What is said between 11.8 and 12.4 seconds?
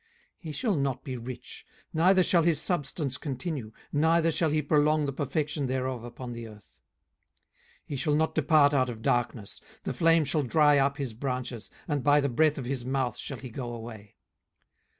and by the